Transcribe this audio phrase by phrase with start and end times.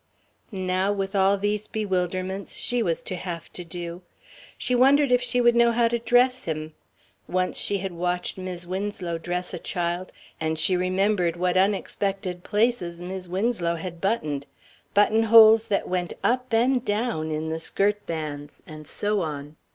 [0.51, 4.01] Now with all these bewilderments she was to have to do.
[4.57, 6.73] She wondered if she would know how to dress him.
[7.27, 12.99] Once she had watched Mis' Winslow dress a child, and she remembered what unexpected places
[12.99, 14.47] Mis' Winslow had buttoned
[14.95, 19.55] buttonholes that went up and down in the skirt bands, and so on.